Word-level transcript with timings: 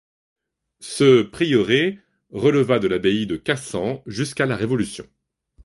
Ce 0.79 1.21
prieuré 1.21 1.99
releva 2.31 2.79
de 2.79 2.87
l'abbaye 2.87 3.27
de 3.27 3.35
Cassan 3.37 4.01
jusqu’à 4.07 4.47
la 4.47 4.55
Révolution. 4.55 5.05